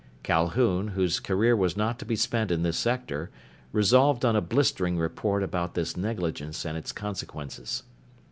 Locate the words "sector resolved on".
2.77-4.35